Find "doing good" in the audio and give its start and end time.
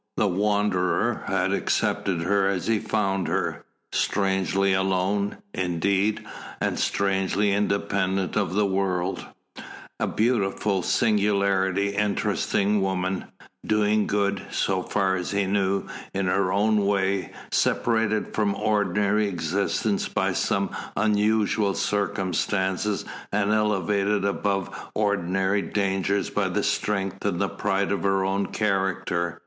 13.63-14.41